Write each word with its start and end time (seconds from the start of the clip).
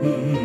oh. 0.00 0.38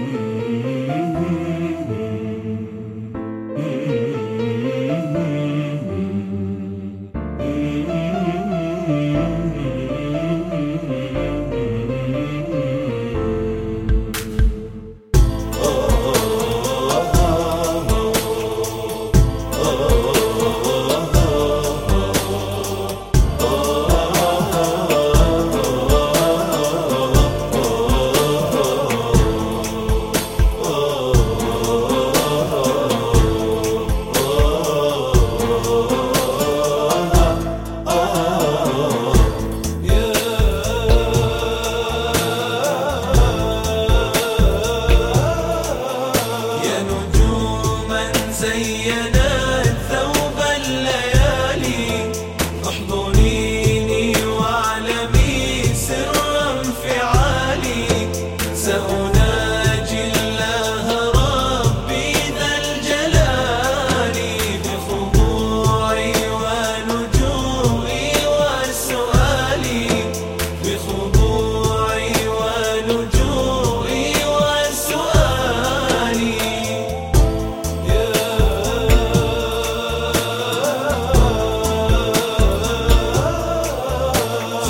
enough. 49.15 49.72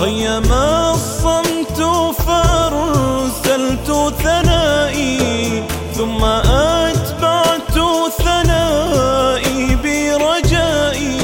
خيم 0.03 0.51
الصمت 0.51 1.79
فارسلت 2.27 4.13
ثنائي 4.23 5.63
ثم 5.93 6.23
أتبعت 6.23 7.77
ثنائي 8.17 9.75
برجائي 9.83 11.19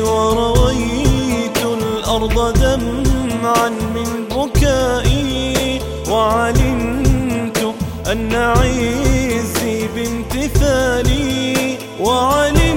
ورويت 0.00 1.58
الأرض 1.64 2.52
دمعا 2.58 3.68
من 3.68 4.10
بكائي 4.30 5.80
وعلمت 6.10 7.74
أن 8.12 8.34
عزي 8.34 9.88
بامتثالي 9.94 11.78
وعلمت 12.00 12.73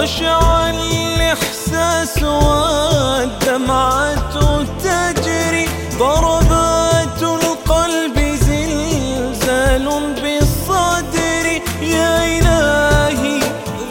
خشع 0.00 0.70
الإحساس 0.70 2.22
والدمعة 2.22 4.14
تجري 4.84 5.66
ضربات 5.98 7.22
القلب 7.22 8.16
زلزال 8.18 9.86
بالصدر. 10.22 11.46
يا 11.82 12.14
إلهي 12.38 13.40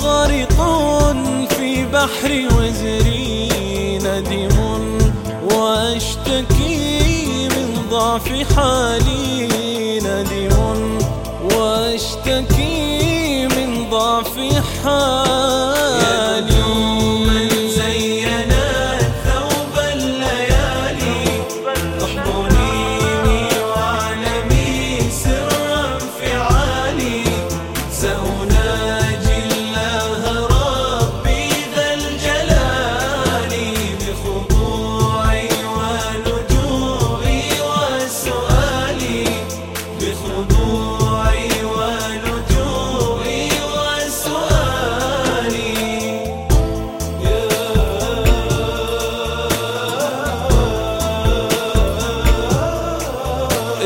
غرق 0.02 0.59
في 1.50 1.86
بحر 1.86 2.31
وزري 2.58 3.98
ندم 3.98 4.58
وأشتكي 5.53 6.78
من 7.48 7.68
ضعف 7.92 8.28
حالي. 8.56 10.00
ندم 10.00 10.98
وأشتكي 11.56 13.48
من 13.48 13.90
ضعف 13.90 14.36
حالي. 14.84 15.69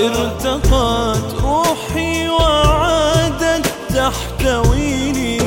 ارتقت 0.03 1.35
روحي 1.43 2.29
وعادت 2.29 3.65
تحتويني. 3.95 5.41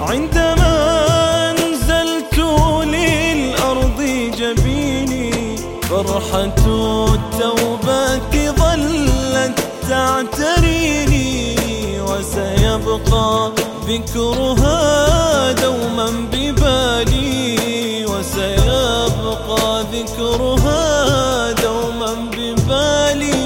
عندما 0.00 1.52
نزلت 1.52 2.38
للأرض 2.84 4.00
جبيني 4.38 5.56
فرحة 5.82 6.44
التوبة 6.44 8.20
ظلت 8.34 9.58
تعتريني. 9.88 11.56
وسيبقى 12.00 13.52
ذكرها 13.88 15.52
دوما 15.52 16.10
ببالي. 16.32 18.06
وسيبقى 18.06 19.84
ذكرها 19.92 21.52
دوما 21.52 22.14
ببالي. 22.32 23.45